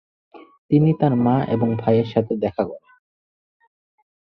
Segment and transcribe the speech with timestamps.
[0.71, 2.93] তিনি তাঁর মা এবং ভাইয়ের সাথে দেখা করেন।